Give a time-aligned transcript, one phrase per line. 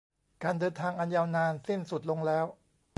[0.43, 2.45] การเดินทางอันยาวนานสิ้นสุดลงแล้ว